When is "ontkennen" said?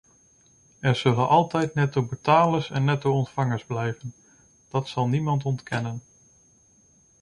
5.45-6.01